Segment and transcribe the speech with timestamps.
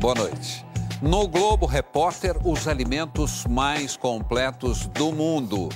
[0.00, 0.64] Boa noite.
[1.02, 5.68] No Globo Repórter, os alimentos mais completos do mundo.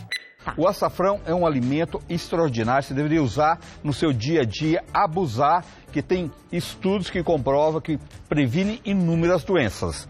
[0.57, 5.63] O açafrão é um alimento extraordinário, você deveria usar no seu dia a dia, abusar,
[5.93, 10.09] que tem estudos que comprovam que previne inúmeras doenças.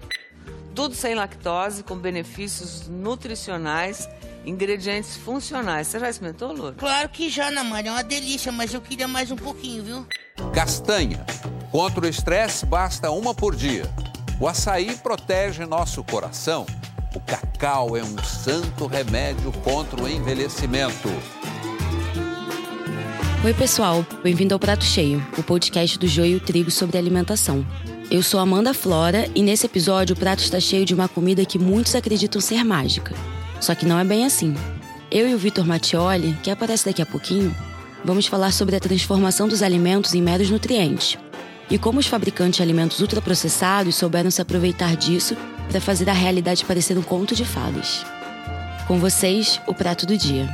[0.77, 4.09] Tudo sem lactose, com benefícios nutricionais,
[4.47, 5.89] ingredientes funcionais.
[5.89, 6.77] Você já experimentou, Loura?
[6.77, 10.07] Claro que já, Namara, é uma delícia, mas eu queria mais um pouquinho, viu?
[10.53, 11.27] Castanha.
[11.75, 13.83] Contra o estresse, basta uma por dia.
[14.39, 16.67] O açaí protege nosso coração.
[17.13, 21.09] O cacau é um santo remédio contra o envelhecimento.
[23.45, 24.07] Oi, pessoal.
[24.23, 27.67] Bem-vindo ao Prato Cheio, o podcast do Joio Trigo sobre alimentação.
[28.09, 31.59] Eu sou Amanda Flora e nesse episódio o prato está cheio de uma comida que
[31.59, 33.17] muitos acreditam ser mágica.
[33.61, 34.55] Só que não é bem assim.
[35.11, 37.53] Eu e o Vitor Mattioli, que aparece daqui a pouquinho,
[38.05, 41.19] vamos falar sobre a transformação dos alimentos em meros nutrientes
[41.71, 45.37] e como os fabricantes de alimentos ultraprocessados souberam se aproveitar disso
[45.69, 48.05] para fazer a realidade parecer um conto de fadas.
[48.87, 50.49] Com vocês, o prato do dia.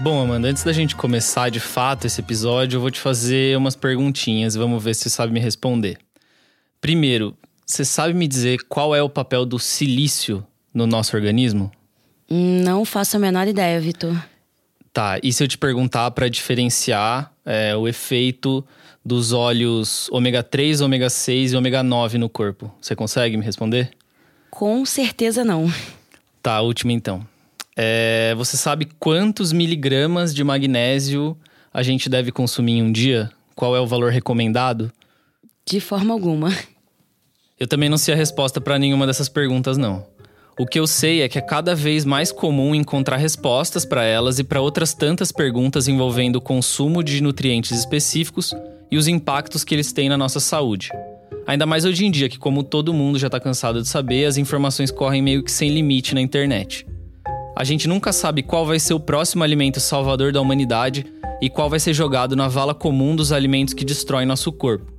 [0.00, 3.74] Bom, Amanda, antes da gente começar de fato esse episódio, eu vou te fazer umas
[3.74, 5.98] perguntinhas e vamos ver se você sabe me responder.
[6.80, 11.72] Primeiro, você sabe me dizer qual é o papel do silício no nosso organismo?
[12.30, 14.16] Não faço a menor ideia, Vitor.
[14.92, 18.66] Tá, e se eu te perguntar para diferenciar é, o efeito
[19.04, 22.74] dos óleos ômega 3, ômega 6 e ômega 9 no corpo?
[22.80, 23.90] Você consegue me responder?
[24.50, 25.72] Com certeza não.
[26.42, 27.26] Tá, última então.
[27.76, 31.36] É, você sabe quantos miligramas de magnésio
[31.72, 33.30] a gente deve consumir em um dia?
[33.54, 34.90] Qual é o valor recomendado?
[35.64, 36.50] De forma alguma.
[37.58, 40.06] Eu também não sei a resposta para nenhuma dessas perguntas, não.
[40.58, 44.38] O que eu sei é que é cada vez mais comum encontrar respostas para elas
[44.38, 48.54] e para outras tantas perguntas envolvendo o consumo de nutrientes específicos
[48.90, 50.88] e os impactos que eles têm na nossa saúde.
[51.46, 54.38] Ainda mais hoje em dia, que, como todo mundo já está cansado de saber, as
[54.38, 56.86] informações correm meio que sem limite na internet.
[57.54, 61.04] A gente nunca sabe qual vai ser o próximo alimento salvador da humanidade
[61.38, 64.90] e qual vai ser jogado na vala comum dos alimentos que destroem nosso corpo.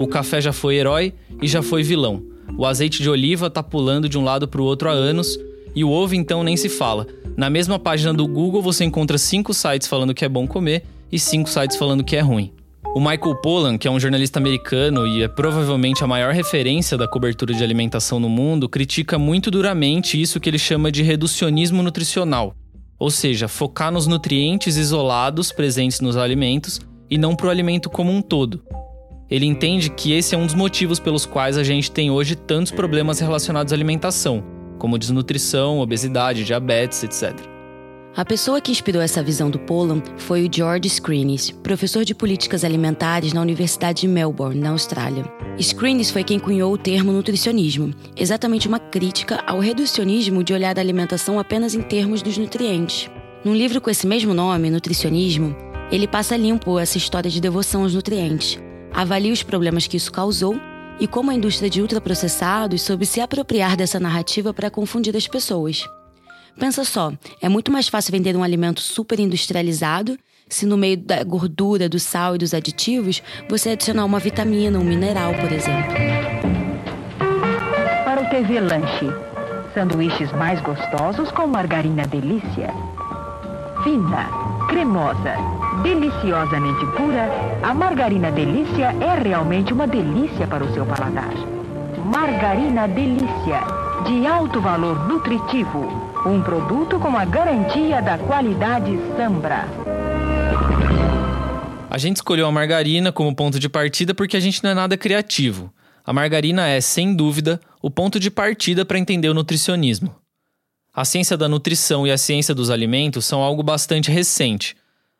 [0.00, 2.34] O café já foi herói e já foi vilão.
[2.58, 5.38] O azeite de oliva tá pulando de um lado para o outro há anos
[5.74, 7.06] e o ovo então nem se fala.
[7.36, 11.18] Na mesma página do Google você encontra cinco sites falando que é bom comer e
[11.18, 12.52] cinco sites falando que é ruim.
[12.94, 17.06] O Michael Pollan, que é um jornalista americano e é provavelmente a maior referência da
[17.06, 22.54] cobertura de alimentação no mundo, critica muito duramente isso que ele chama de reducionismo nutricional.
[22.98, 26.80] Ou seja, focar nos nutrientes isolados presentes nos alimentos
[27.10, 28.62] e não para o alimento como um todo.
[29.30, 32.70] Ele entende que esse é um dos motivos pelos quais a gente tem hoje tantos
[32.70, 34.44] problemas relacionados à alimentação,
[34.78, 37.34] como desnutrição, obesidade, diabetes, etc.
[38.16, 42.64] A pessoa que inspirou essa visão do Polan foi o George Screenis, professor de políticas
[42.64, 45.24] alimentares na Universidade de Melbourne, na Austrália.
[45.60, 50.80] Screenis foi quem cunhou o termo nutricionismo, exatamente uma crítica ao reducionismo de olhar a
[50.80, 53.10] alimentação apenas em termos dos nutrientes.
[53.44, 55.54] Num livro com esse mesmo nome, Nutricionismo,
[55.90, 58.58] ele passa limpo essa história de devoção aos nutrientes,
[58.96, 60.58] avalia os problemas que isso causou
[60.98, 65.86] e como a indústria de ultraprocessados soube se apropriar dessa narrativa para confundir as pessoas.
[66.58, 67.12] Pensa só,
[67.42, 70.18] é muito mais fácil vender um alimento super industrializado
[70.48, 74.84] se no meio da gordura, do sal e dos aditivos você adicionar uma vitamina, um
[74.84, 75.92] mineral, por exemplo.
[78.04, 79.12] Para o TV Lanche,
[79.74, 82.72] sanduíches mais gostosos com margarina delícia.
[83.84, 84.30] Fina,
[84.68, 85.34] cremosa,
[85.82, 87.28] deliciosamente pura,
[87.62, 91.32] a margarina delícia é realmente uma delícia para o seu paladar.
[92.04, 93.60] Margarina delícia,
[94.06, 99.64] de alto valor nutritivo, um produto com a garantia da qualidade Sambra.
[101.88, 104.96] A gente escolheu a margarina como ponto de partida porque a gente não é nada
[104.96, 105.72] criativo.
[106.04, 110.14] A margarina é, sem dúvida, o ponto de partida para entender o nutricionismo.
[110.94, 114.76] A ciência da nutrição e a ciência dos alimentos são algo bastante recente.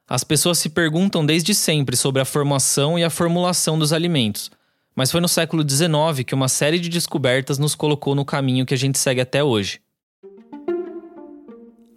[0.09, 4.53] As pessoas se perguntam desde sempre sobre a formação e a formulação dos alimentos,
[4.94, 8.73] mas foi no século XIX que uma série de descobertas nos colocou no caminho que
[8.73, 9.81] a gente segue até hoje.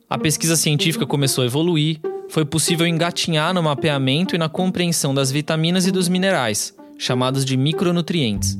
[0.10, 5.32] A pesquisa científica começou a evoluir, foi possível engatinhar no mapeamento e na compreensão das
[5.32, 8.58] vitaminas e dos minerais, chamados de micronutrientes,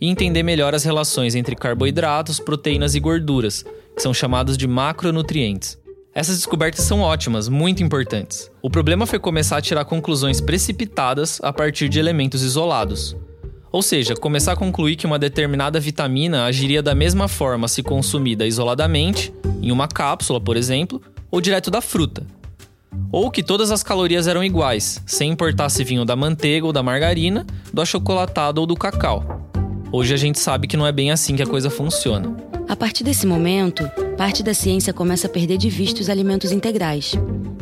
[0.00, 3.62] e entender melhor as relações entre carboidratos, proteínas e gorduras,
[3.94, 5.76] que são chamados de macronutrientes.
[6.16, 8.50] Essas descobertas são ótimas, muito importantes.
[8.62, 13.14] O problema foi começar a tirar conclusões precipitadas a partir de elementos isolados.
[13.70, 18.46] Ou seja, começar a concluir que uma determinada vitamina agiria da mesma forma se consumida
[18.46, 19.30] isoladamente,
[19.60, 22.26] em uma cápsula, por exemplo, ou direto da fruta.
[23.12, 26.82] Ou que todas as calorias eram iguais, sem importar se vinham da manteiga ou da
[26.82, 29.50] margarina, do achocolatado ou do cacau.
[29.92, 32.34] Hoje a gente sabe que não é bem assim que a coisa funciona.
[32.68, 37.12] A partir desse momento, parte da ciência começa a perder de vista os alimentos integrais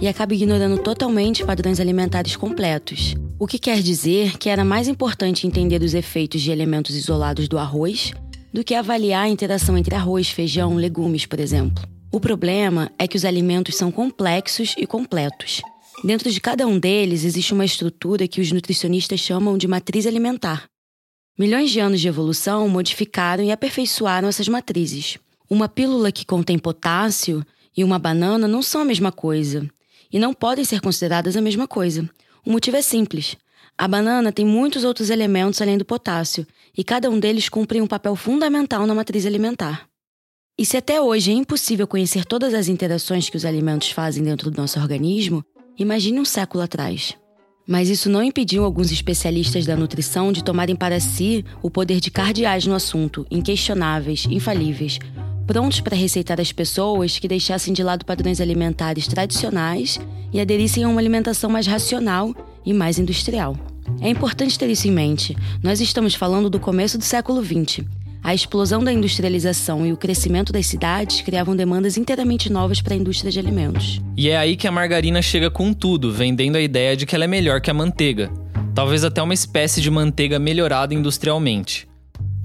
[0.00, 3.14] e acaba ignorando totalmente padrões alimentares completos.
[3.38, 7.58] O que quer dizer que era mais importante entender os efeitos de elementos isolados do
[7.58, 8.12] arroz
[8.50, 11.84] do que avaliar a interação entre arroz, feijão, legumes, por exemplo.
[12.10, 15.60] O problema é que os alimentos são complexos e completos.
[16.02, 20.64] Dentro de cada um deles existe uma estrutura que os nutricionistas chamam de matriz alimentar.
[21.36, 25.18] Milhões de anos de evolução modificaram e aperfeiçoaram essas matrizes.
[25.50, 27.44] Uma pílula que contém potássio
[27.76, 29.68] e uma banana não são a mesma coisa
[30.12, 32.08] e não podem ser consideradas a mesma coisa.
[32.46, 33.36] O motivo é simples.
[33.76, 36.46] A banana tem muitos outros elementos além do potássio
[36.76, 39.88] e cada um deles cumpre um papel fundamental na matriz alimentar.
[40.56, 44.52] E se até hoje é impossível conhecer todas as interações que os alimentos fazem dentro
[44.52, 45.44] do nosso organismo,
[45.76, 47.16] imagine um século atrás.
[47.66, 52.10] Mas isso não impediu alguns especialistas da nutrição de tomarem para si o poder de
[52.10, 54.98] cardeais no assunto, inquestionáveis, infalíveis,
[55.46, 59.98] prontos para receitar as pessoas que deixassem de lado padrões alimentares tradicionais
[60.32, 62.34] e aderissem a uma alimentação mais racional
[62.66, 63.56] e mais industrial.
[64.00, 65.36] É importante ter isso em mente.
[65.62, 67.84] Nós estamos falando do começo do século XX
[68.24, 72.96] a explosão da industrialização e o crescimento das cidades criavam demandas inteiramente novas para a
[72.96, 74.00] indústria de alimentos.
[74.16, 77.24] E é aí que a margarina chega com tudo, vendendo a ideia de que ela
[77.24, 78.30] é melhor que a manteiga.
[78.74, 81.86] Talvez até uma espécie de manteiga melhorada industrialmente.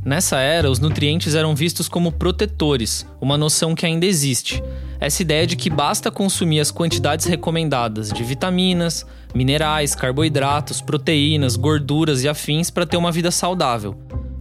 [0.04, 4.62] Nessa era, os nutrientes eram vistos como protetores, uma noção que ainda existe.
[5.00, 12.22] Essa ideia de que basta consumir as quantidades recomendadas de vitaminas, minerais, carboidratos, proteínas, gorduras
[12.22, 13.98] e afins para ter uma vida saudável.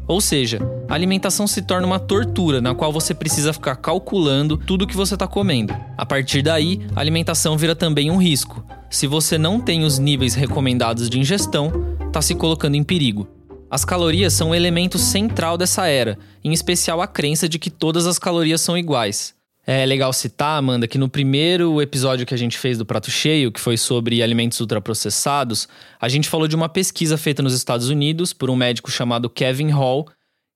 [0.09, 0.59] Ou seja,
[0.89, 5.13] a alimentação se torna uma tortura na qual você precisa ficar calculando tudo que você
[5.13, 5.77] está comendo.
[5.99, 8.65] A partir daí, a alimentação vira também um risco.
[8.89, 11.71] Se você não tem os níveis recomendados de ingestão,
[12.07, 13.29] está se colocando em perigo.
[13.71, 18.07] As calorias são um elemento central dessa era, em especial a crença de que todas
[18.07, 19.35] as calorias são iguais.
[19.71, 23.53] É legal citar, Amanda, que no primeiro episódio que a gente fez do Prato Cheio,
[23.53, 25.69] que foi sobre alimentos ultraprocessados,
[26.01, 29.69] a gente falou de uma pesquisa feita nos Estados Unidos por um médico chamado Kevin
[29.69, 30.09] Hall,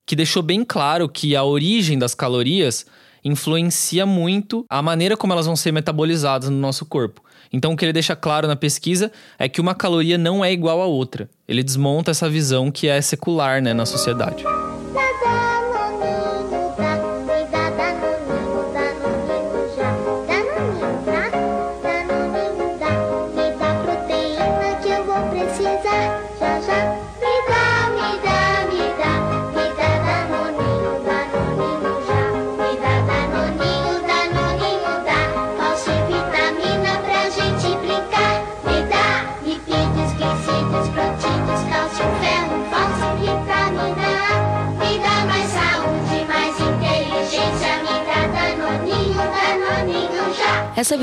[0.07, 2.87] que deixou bem claro que a origem das calorias
[3.23, 7.23] influencia muito a maneira como elas vão ser metabolizadas no nosso corpo.
[7.53, 10.81] Então, o que ele deixa claro na pesquisa é que uma caloria não é igual
[10.81, 11.29] a outra.
[11.47, 14.43] Ele desmonta essa visão que é secular né, na sociedade.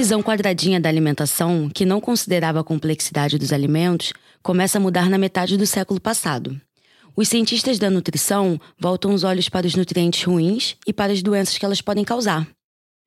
[0.10, 4.12] Visão quadradinha da alimentação, que não considerava a complexidade dos alimentos,
[4.42, 6.60] começa a mudar na metade do século passado.
[7.16, 11.60] Os cientistas da nutrição voltam os olhos para os nutrientes ruins e para as doenças
[11.60, 12.48] que elas podem causar.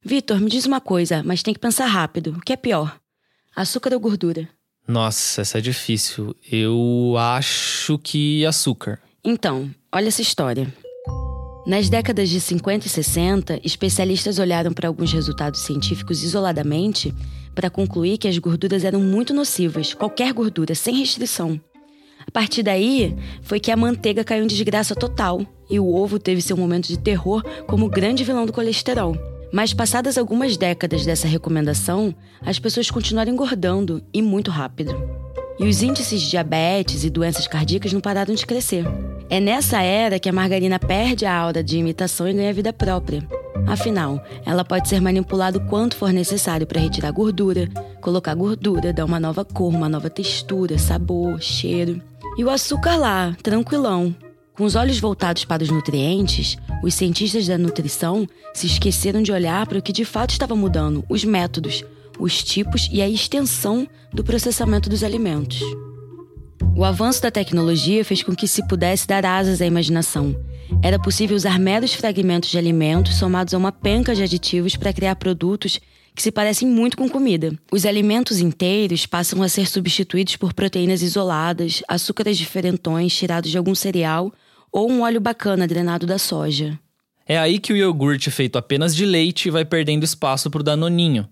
[0.05, 2.37] Vitor, me diz uma coisa, mas tem que pensar rápido.
[2.39, 2.97] O que é pior?
[3.57, 4.49] Açúcar ou gordura?
[4.87, 6.37] Nossa, essa é difícil.
[6.49, 9.01] Eu acho que açúcar.
[9.25, 10.73] Então, olha essa história.
[11.65, 17.15] Nas décadas de 50 e 60, especialistas olharam para alguns resultados científicos isoladamente
[17.55, 21.61] para concluir que as gorduras eram muito nocivas, qualquer gordura, sem restrição.
[22.27, 26.43] A partir daí, foi que a manteiga caiu em desgraça total e o ovo teve
[26.43, 29.17] seu momento de terror como grande vilão do colesterol.
[29.53, 34.95] Mas passadas algumas décadas dessa recomendação, as pessoas continuaram engordando e muito rápido.
[35.61, 38.85] E os índices de diabetes e doenças cardíacas não pararam de crescer.
[39.33, 43.27] É nessa era que a margarina perde a aura de imitação e ganha vida própria.
[43.67, 47.67] Afinal, ela pode ser manipulada o quanto for necessário para retirar gordura,
[48.03, 51.99] colocar gordura, dar uma nova cor, uma nova textura, sabor, cheiro.
[52.37, 54.15] E o açúcar lá, tranquilão.
[54.55, 59.67] Com os olhos voltados para os nutrientes, os cientistas da nutrição se esqueceram de olhar
[59.67, 61.83] para o que de fato estava mudando: os métodos,
[62.19, 65.63] os tipos e a extensão do processamento dos alimentos.
[66.75, 70.35] O avanço da tecnologia fez com que se pudesse dar asas à imaginação.
[70.83, 75.17] Era possível usar meros fragmentos de alimentos somados a uma penca de aditivos para criar
[75.17, 75.79] produtos
[76.15, 77.53] que se parecem muito com comida.
[77.71, 83.75] Os alimentos inteiros passam a ser substituídos por proteínas isoladas, açúcares diferentões tirados de algum
[83.75, 84.33] cereal
[84.73, 86.79] ou um óleo bacana drenado da soja.
[87.27, 91.29] É aí que o iogurte feito apenas de leite vai perdendo espaço para o danoninho.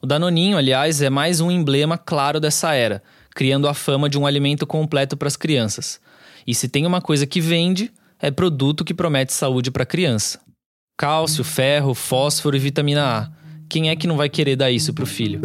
[0.00, 3.02] O Danoninho, aliás, é mais um emblema claro dessa era,
[3.38, 6.00] criando a fama de um alimento completo para as crianças.
[6.44, 7.88] E se tem uma coisa que vende,
[8.20, 10.40] é produto que promete saúde para a criança.
[10.98, 13.30] Cálcio, ferro, fósforo e vitamina A.
[13.68, 15.40] Quem é que não vai querer dar isso pro filho?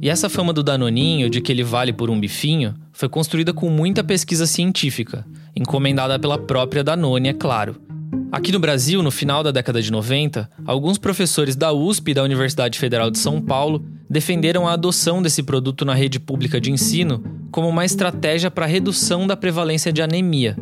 [0.00, 3.68] E essa fama do Danoninho, de que ele vale por um bifinho, foi construída com
[3.68, 7.82] muita pesquisa científica, encomendada pela própria Danone, é claro.
[8.30, 12.22] Aqui no Brasil, no final da década de 90, alguns professores da USP e da
[12.22, 17.22] Universidade Federal de São Paulo defenderam a adoção desse produto na rede pública de ensino
[17.50, 20.56] como uma estratégia para redução da prevalência de anemia.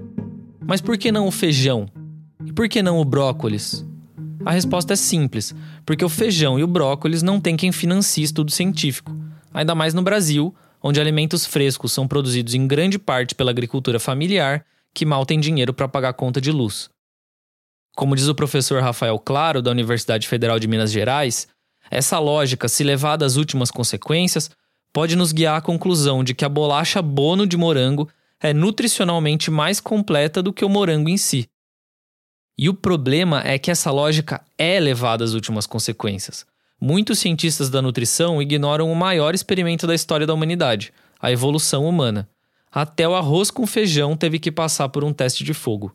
[0.66, 1.88] Mas por que não o feijão?
[2.44, 3.84] E por que não o brócolis?
[4.44, 8.50] A resposta é simples, porque o feijão e o brócolis não tem quem financie estudo
[8.50, 9.12] científico,
[9.52, 14.64] ainda mais no Brasil, onde alimentos frescos são produzidos em grande parte pela agricultura familiar,
[14.94, 16.88] que mal tem dinheiro para pagar a conta de luz.
[17.96, 21.48] Como diz o professor Rafael Claro, da Universidade Federal de Minas Gerais,
[21.90, 24.50] essa lógica, se levada às últimas consequências,
[24.92, 28.08] pode nos guiar à conclusão de que a bolacha Bono de morango
[28.40, 31.48] é nutricionalmente mais completa do que o morango em si.
[32.58, 36.46] E o problema é que essa lógica é levada às últimas consequências.
[36.80, 42.28] Muitos cientistas da nutrição ignoram o maior experimento da história da humanidade, a evolução humana.
[42.70, 45.94] Até o arroz com feijão teve que passar por um teste de fogo.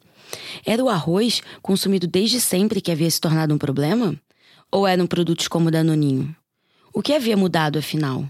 [0.66, 4.16] Era o arroz, consumido desde sempre, que havia se tornado um problema?
[4.72, 6.36] Ou eram produtos como o Danoninho?
[6.94, 8.26] O que havia mudado, afinal?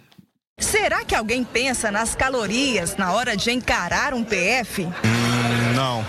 [0.60, 4.86] Será que alguém pensa nas calorias na hora de encarar um PF?
[4.86, 6.04] Hum, não.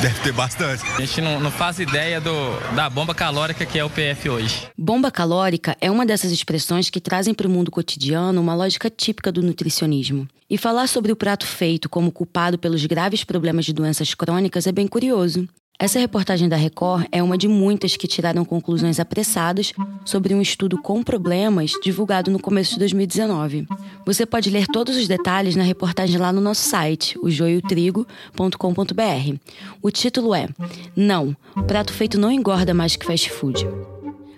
[0.00, 0.82] Deve ter bastante.
[0.96, 2.30] A gente não, não faz ideia do,
[2.74, 4.68] da bomba calórica que é o PF hoje.
[4.76, 9.30] Bomba calórica é uma dessas expressões que trazem para o mundo cotidiano uma lógica típica
[9.30, 10.26] do nutricionismo.
[10.48, 14.72] E falar sobre o prato feito como culpado pelos graves problemas de doenças crônicas é
[14.72, 15.46] bem curioso.
[15.82, 19.72] Essa reportagem da Record é uma de muitas que tiraram conclusões apressadas
[20.04, 23.66] sobre um estudo com problemas divulgado no começo de 2019.
[24.04, 29.38] Você pode ler todos os detalhes na reportagem lá no nosso site, o joiotrigo.com.br.
[29.80, 30.50] O título é
[30.94, 31.34] Não,
[31.66, 33.66] prato feito não engorda mais que fast food.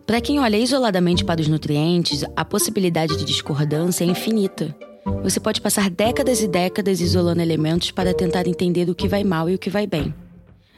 [0.07, 4.73] Para quem olha isoladamente para os nutrientes, a possibilidade de discordância é infinita.
[5.25, 9.51] Você pode passar décadas e décadas isolando elementos para tentar entender o que vai mal
[9.51, 10.15] e o que vai bem.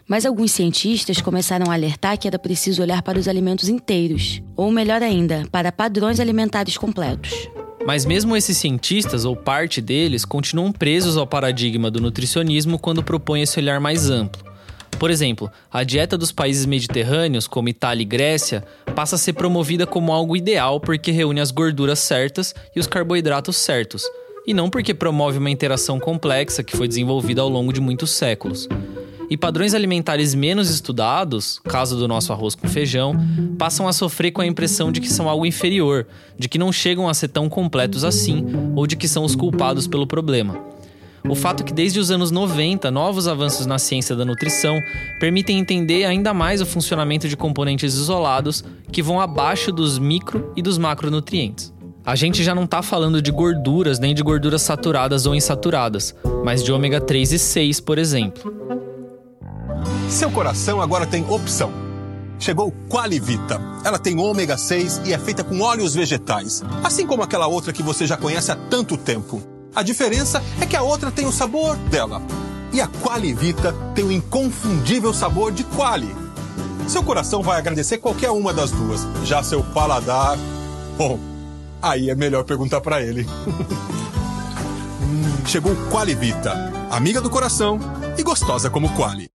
[0.07, 4.71] Mas alguns cientistas começaram a alertar que era preciso olhar para os alimentos inteiros, ou
[4.71, 7.49] melhor ainda, para padrões alimentares completos.
[7.87, 13.43] Mas mesmo esses cientistas, ou parte deles, continuam presos ao paradigma do nutricionismo quando propõem
[13.43, 14.45] esse olhar mais amplo.
[14.99, 18.63] Por exemplo, a dieta dos países mediterrâneos, como Itália e Grécia,
[18.95, 23.57] passa a ser promovida como algo ideal porque reúne as gorduras certas e os carboidratos
[23.57, 24.03] certos,
[24.47, 28.69] e não porque promove uma interação complexa que foi desenvolvida ao longo de muitos séculos.
[29.31, 33.15] E padrões alimentares menos estudados, caso do nosso arroz com feijão,
[33.59, 36.07] passam a sofrer com a impressão de que são algo inferior,
[36.39, 39.87] de que não chegam a ser tão completos assim, ou de que são os culpados
[39.87, 40.59] pelo problema.
[41.27, 44.79] O fato é que desde os anos 90, novos avanços na ciência da nutrição
[45.19, 48.63] permitem entender ainda mais o funcionamento de componentes isolados
[48.93, 51.73] que vão abaixo dos micro e dos macronutrientes.
[52.05, 56.15] A gente já não está falando de gorduras nem de gorduras saturadas ou insaturadas,
[56.45, 58.84] mas de ômega 3 e 6, por exemplo.
[60.09, 61.73] Seu coração agora tem opção.
[62.39, 63.61] Chegou Qualivita.
[63.85, 67.83] Ela tem ômega 6 e é feita com óleos vegetais, assim como aquela outra que
[67.83, 69.43] você já conhece há tanto tempo.
[69.75, 72.23] A diferença é que a outra tem o sabor dela.
[72.73, 76.15] E a Qualivita tem o inconfundível sabor de Quali.
[76.87, 79.07] Seu coração vai agradecer qualquer uma das duas.
[79.25, 80.37] Já seu paladar.
[80.99, 81.19] Bom,
[81.81, 83.27] aí é melhor perguntar para ele.
[85.47, 87.79] Chegou Qualivita, amiga do coração
[88.17, 89.34] e gostosa como Quali.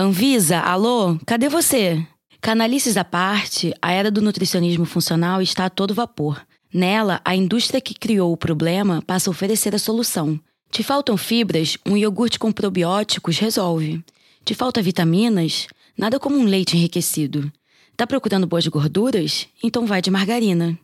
[0.00, 2.06] Anvisa, alô, cadê você?
[2.40, 6.40] Canalices à parte, a era do nutricionismo funcional está a todo vapor.
[6.72, 10.38] Nela, a indústria que criou o problema passa a oferecer a solução,
[10.70, 11.76] Te faltam fibras?
[11.84, 14.04] Um iogurte com probióticos resolve.
[14.44, 15.66] Te falta vitaminas?
[15.96, 17.50] Nada como um leite enriquecido.
[17.96, 19.48] Tá procurando boas gorduras?
[19.60, 20.78] Então vai de margarina.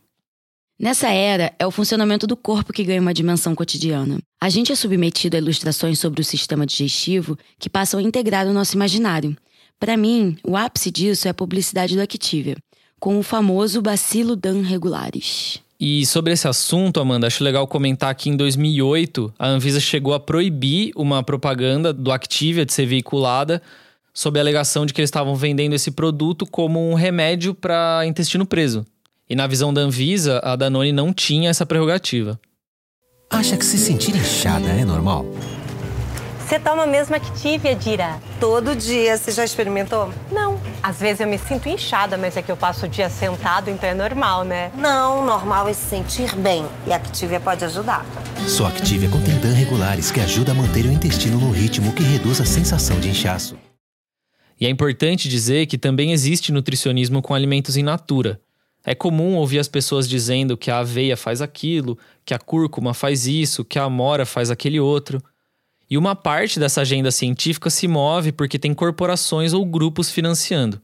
[0.77, 4.19] Nessa era, é o funcionamento do corpo que ganha uma dimensão cotidiana.
[4.41, 8.53] A gente é submetido a ilustrações sobre o sistema digestivo que passam a integrar o
[8.53, 9.37] nosso imaginário.
[9.79, 12.57] Para mim, o ápice disso é a publicidade do Activia,
[12.99, 15.61] com o famoso bacilo dan regularis.
[15.79, 20.19] E sobre esse assunto, Amanda, acho legal comentar que em 2008 a Anvisa chegou a
[20.19, 23.61] proibir uma propaganda do Activia de ser veiculada
[24.13, 28.45] sob a alegação de que eles estavam vendendo esse produto como um remédio para intestino
[28.45, 28.85] preso.
[29.27, 32.39] E na visão da Anvisa, a Danone não tinha essa prerrogativa.
[33.27, 35.25] Acha que se sentir inchada é normal?
[36.45, 38.21] Você toma mesmo Activia, Dira?
[38.39, 39.17] Todo dia.
[39.17, 40.13] Você já experimentou?
[40.31, 40.61] Não.
[40.83, 43.89] Às vezes eu me sinto inchada, mas é que eu passo o dia sentado, então
[43.89, 44.71] é normal, né?
[44.77, 46.63] Não, normal é se sentir bem.
[46.85, 48.05] E a Activia pode ajudar.
[48.47, 52.39] Só Activia contém DAN regulares que ajuda a manter o intestino no ritmo que reduz
[52.39, 53.57] a sensação de inchaço.
[54.61, 58.39] E é importante dizer que também existe nutricionismo com alimentos in natura.
[58.85, 63.25] É comum ouvir as pessoas dizendo que a aveia faz aquilo, que a cúrcuma faz
[63.25, 65.21] isso, que a amora faz aquele outro.
[65.89, 70.79] E uma parte dessa agenda científica se move porque tem corporações ou grupos financiando.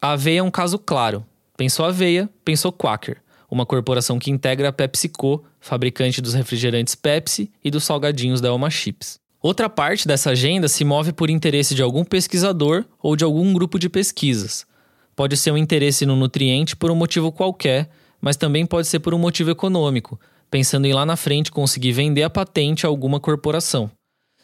[0.00, 1.24] A Aveia é um caso claro.
[1.56, 7.70] Pensou Aveia, pensou Quaker, uma corporação que integra a PepsiCo, fabricante dos refrigerantes Pepsi e
[7.70, 9.18] dos salgadinhos da Elma Chips.
[9.40, 13.78] Outra parte dessa agenda se move por interesse de algum pesquisador ou de algum grupo
[13.78, 14.66] de pesquisas.
[15.16, 17.88] Pode ser um interesse no nutriente por um motivo qualquer,
[18.20, 20.18] mas também pode ser por um motivo econômico,
[20.50, 23.90] pensando em lá na frente conseguir vender a patente a alguma corporação.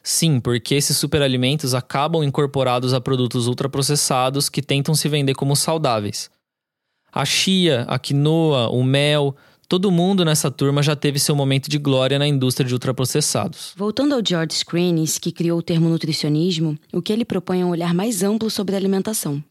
[0.03, 6.31] Sim, porque esses superalimentos acabam incorporados a produtos ultraprocessados que tentam se vender como saudáveis.
[7.13, 9.37] A chia, a quinoa, o mel,
[9.69, 13.73] todo mundo nessa turma já teve seu momento de glória na indústria de ultraprocessados.
[13.77, 17.71] Voltando ao George Screenes, que criou o termo nutricionismo, o que ele propõe é um
[17.71, 19.43] olhar mais amplo sobre a alimentação.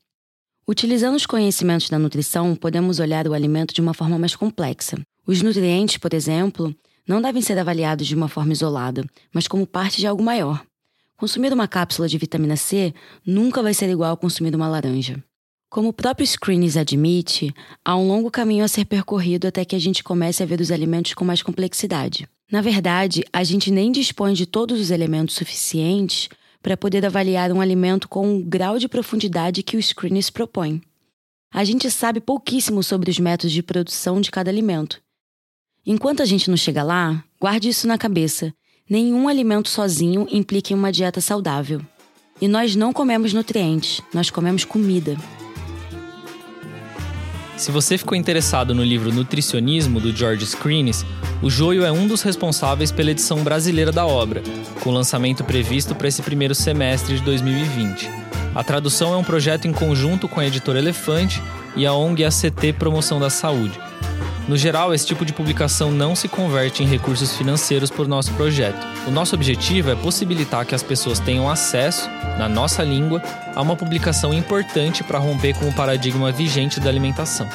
[0.70, 5.00] Utilizando os conhecimentos da nutrição, podemos olhar o alimento de uma forma mais complexa.
[5.26, 6.76] Os nutrientes, por exemplo,
[7.08, 9.04] não devem ser avaliados de uma forma isolada,
[9.34, 10.64] mas como parte de algo maior.
[11.18, 12.94] Consumir uma cápsula de vitamina C
[13.26, 15.18] nunca vai ser igual a consumir uma laranja.
[15.72, 17.52] Como o próprio Screenes admite,
[17.84, 20.70] há um longo caminho a ser percorrido até que a gente comece a ver os
[20.70, 22.30] alimentos com mais complexidade.
[22.52, 26.30] Na verdade, a gente nem dispõe de todos os elementos suficientes
[26.62, 30.82] para poder avaliar um alimento com o grau de profundidade que o Screenes propõe.
[31.52, 35.02] A gente sabe pouquíssimo sobre os métodos de produção de cada alimento,
[35.86, 38.54] Enquanto a gente não chega lá, guarde isso na cabeça.
[38.88, 41.82] Nenhum alimento sozinho implica em uma dieta saudável.
[42.42, 45.18] E nós não comemos nutrientes, nós comemos comida.
[47.60, 51.06] Se você ficou interessado no livro Nutricionismo, do George Screenes,
[51.42, 54.42] o Joio é um dos responsáveis pela edição brasileira da obra,
[54.82, 58.10] com lançamento previsto para esse primeiro semestre de 2020.
[58.56, 61.44] A tradução é um projeto em conjunto com a editora Elefante
[61.76, 63.78] e a ONG ACT Promoção da Saúde.
[64.50, 68.84] No geral, esse tipo de publicação não se converte em recursos financeiros por nosso projeto.
[69.06, 73.22] O nosso objetivo é possibilitar que as pessoas tenham acesso, na nossa língua,
[73.54, 77.48] a uma publicação importante para romper com o paradigma vigente da alimentação.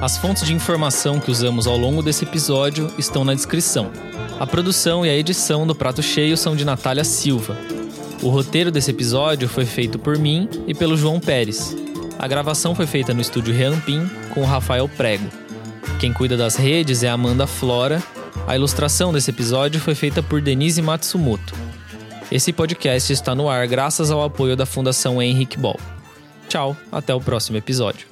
[0.00, 3.92] As fontes de informação que usamos ao longo desse episódio estão na descrição.
[4.40, 7.56] A produção e a edição do Prato Cheio são de Natália Silva.
[8.20, 11.76] O roteiro desse episódio foi feito por mim e pelo João Pérez.
[12.18, 15.39] A gravação foi feita no estúdio Reampim com o Rafael Prego.
[16.00, 18.02] Quem cuida das redes é Amanda Flora.
[18.46, 21.54] A ilustração desse episódio foi feita por Denise Matsumoto.
[22.32, 25.78] Esse podcast está no ar graças ao apoio da Fundação Henrique Ball.
[26.48, 28.09] Tchau, até o próximo episódio.